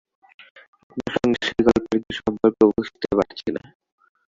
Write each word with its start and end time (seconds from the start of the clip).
আপনার 0.83 1.13
সঙ্গে 1.15 1.39
সেই 1.47 1.61
গল্পের 1.67 1.99
কী 2.05 2.13
সম্পর্ক 2.19 2.59
বুঝতে 2.75 3.07
পারছি 3.17 3.49
না। 3.55 3.63